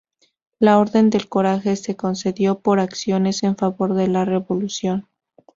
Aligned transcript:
La 0.57 0.79
Orden 0.79 1.11
del 1.11 1.29
Coraje 1.29 1.75
se 1.75 1.95
concedió 1.95 2.57
por 2.61 2.79
acciones 2.79 3.43
en 3.43 3.55
favor 3.55 3.93
de 3.93 4.07
la 4.07 4.25
Revolución. 4.25 5.07